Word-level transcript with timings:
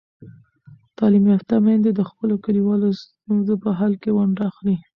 تعلیم 0.97 1.25
یافته 1.31 1.55
میندې 1.65 1.91
د 1.95 2.01
خپلو 2.09 2.35
کلیوالو 2.45 2.89
ستونزو 3.01 3.53
په 3.63 3.69
حل 3.79 3.93
کې 4.01 4.11
ونډه 4.15 4.43
اخلي. 4.51 4.75